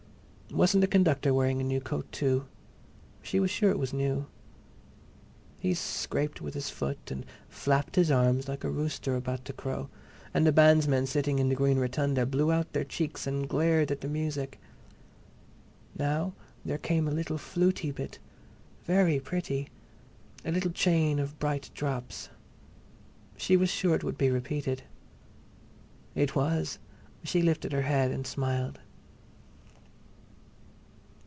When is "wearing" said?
1.33-1.61